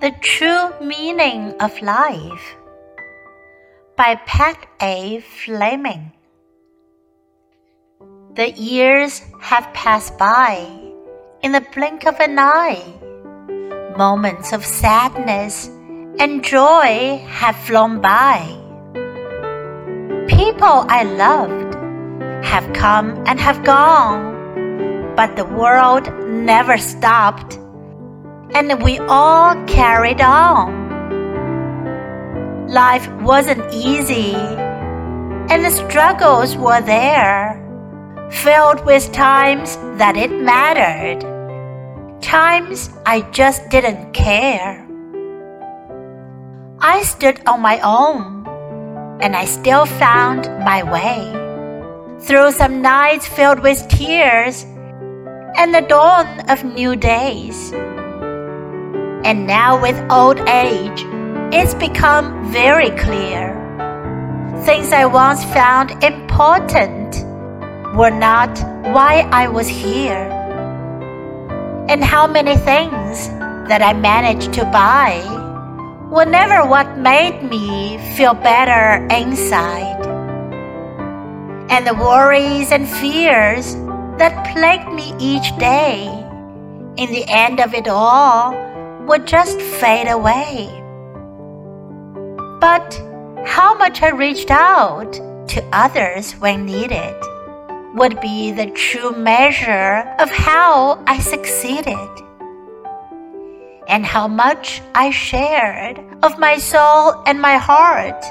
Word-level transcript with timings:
The 0.00 0.10
True 0.20 0.70
Meaning 0.80 1.54
of 1.60 1.80
Life 1.80 2.56
by 3.96 4.16
Pat 4.26 4.66
A. 4.82 5.20
Fleming. 5.20 6.12
The 8.34 8.50
years 8.50 9.22
have 9.40 9.72
passed 9.72 10.18
by 10.18 10.66
in 11.42 11.52
the 11.52 11.64
blink 11.72 12.06
of 12.06 12.18
an 12.18 12.38
eye. 12.38 12.82
Moments 13.96 14.52
of 14.52 14.66
sadness 14.66 15.68
and 16.18 16.42
joy 16.44 17.24
have 17.28 17.56
flown 17.56 18.00
by. 18.00 18.40
People 20.26 20.84
I 20.88 21.04
loved 21.04 21.74
have 22.44 22.70
come 22.74 23.22
and 23.26 23.38
have 23.38 23.64
gone, 23.64 25.14
but 25.14 25.36
the 25.36 25.44
world 25.44 26.12
never 26.26 26.78
stopped 26.78 27.58
and 28.52 28.82
we 28.82 28.98
all 29.00 29.54
carried 29.66 30.20
on. 30.20 30.84
Life 32.68 33.08
wasn't 33.22 33.72
easy, 33.72 34.34
and 34.34 35.64
the 35.64 35.70
struggles 35.70 36.56
were 36.56 36.80
there, 36.80 37.60
filled 38.30 38.84
with 38.84 39.12
times 39.12 39.76
that 39.98 40.16
it 40.16 40.30
mattered, 40.30 41.20
times 42.20 42.90
I 43.06 43.20
just 43.30 43.68
didn't 43.70 44.12
care. 44.12 44.86
I 46.80 47.02
stood 47.02 47.40
on 47.46 47.60
my 47.60 47.80
own, 47.80 48.46
and 49.20 49.36
I 49.36 49.44
still 49.44 49.86
found 49.86 50.48
my 50.64 50.82
way 50.82 51.32
through 52.20 52.52
some 52.52 52.80
nights 52.82 53.26
filled 53.26 53.60
with 53.60 53.86
tears 53.88 54.64
and 55.56 55.74
the 55.74 55.82
dawn 55.82 56.40
of 56.48 56.64
new 56.64 56.96
days. 56.96 57.72
And 59.24 59.46
now, 59.46 59.80
with 59.80 59.96
old 60.10 60.38
age, 60.48 61.02
it's 61.50 61.74
become 61.74 62.52
very 62.52 62.90
clear. 62.90 63.56
Things 64.64 64.92
I 64.92 65.06
once 65.06 65.42
found 65.44 66.04
important 66.04 67.24
were 67.96 68.10
not 68.10 68.58
why 68.92 69.26
I 69.32 69.48
was 69.48 69.66
here. 69.66 70.28
And 71.88 72.04
how 72.04 72.26
many 72.26 72.56
things 72.56 73.28
that 73.68 73.80
I 73.80 73.94
managed 73.94 74.52
to 74.54 74.64
buy 74.66 75.22
were 76.10 76.26
never 76.26 76.68
what 76.68 76.98
made 76.98 77.42
me 77.42 77.98
feel 78.16 78.34
better 78.34 79.06
inside. 79.08 80.06
And 81.70 81.86
the 81.86 81.94
worries 81.94 82.70
and 82.72 82.86
fears 82.86 83.74
that 84.18 84.52
plagued 84.52 84.92
me 84.92 85.14
each 85.18 85.56
day, 85.58 86.06
in 86.96 87.10
the 87.10 87.24
end 87.26 87.58
of 87.58 87.74
it 87.74 87.88
all, 87.88 88.52
would 89.06 89.26
just 89.26 89.60
fade 89.60 90.08
away. 90.08 90.68
But 92.60 92.94
how 93.44 93.74
much 93.76 94.02
I 94.02 94.10
reached 94.10 94.50
out 94.50 95.12
to 95.48 95.62
others 95.72 96.32
when 96.32 96.64
needed 96.64 97.14
would 97.94 98.18
be 98.20 98.50
the 98.50 98.70
true 98.70 99.12
measure 99.12 99.98
of 100.18 100.30
how 100.30 101.02
I 101.06 101.18
succeeded. 101.18 102.08
And 103.86 104.06
how 104.06 104.26
much 104.26 104.80
I 104.94 105.10
shared 105.10 106.00
of 106.22 106.38
my 106.38 106.56
soul 106.56 107.22
and 107.26 107.40
my 107.40 107.58
heart 107.58 108.24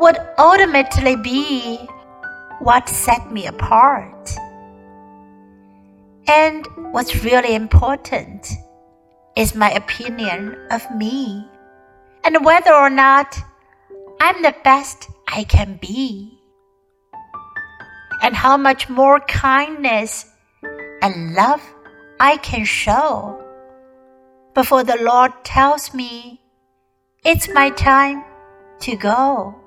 would 0.00 0.18
ultimately 0.36 1.14
be 1.14 1.76
what 2.58 2.88
set 2.88 3.30
me 3.30 3.46
apart. 3.46 4.36
And 6.26 6.66
what's 6.90 7.22
really 7.24 7.54
important 7.54 8.48
is 9.36 9.54
my 9.54 9.70
opinion 9.70 10.56
of 10.70 10.88
me 10.94 11.48
and 12.24 12.44
whether 12.44 12.72
or 12.72 12.90
not 12.90 13.38
I'm 14.20 14.42
the 14.42 14.54
best 14.64 15.10
I 15.28 15.44
can 15.44 15.78
be. 15.80 16.38
And 18.22 18.34
how 18.34 18.56
much 18.56 18.88
more 18.88 19.20
kindness 19.20 20.26
and 21.02 21.34
love 21.34 21.60
I 22.20 22.36
can 22.38 22.64
show 22.64 23.44
before 24.54 24.84
the 24.84 24.96
Lord 25.02 25.32
tells 25.44 25.92
me 25.92 26.40
it's 27.24 27.48
my 27.48 27.70
time 27.70 28.24
to 28.80 28.96
go. 28.96 29.63